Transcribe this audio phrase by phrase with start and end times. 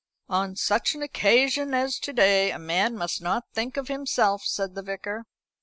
[0.29, 4.73] "On such an occasion as to day a man must not think of himself," said
[4.73, 5.25] the Vicar.